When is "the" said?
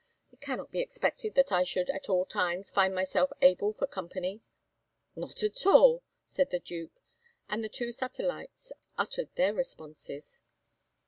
6.49-6.59, 7.63-7.69